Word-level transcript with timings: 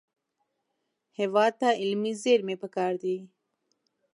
هېواد 1.19 1.53
ته 1.59 1.69
علمي 1.83 2.11
زېرمې 2.23 2.55
پکار 2.63 2.93
دي 3.03 3.17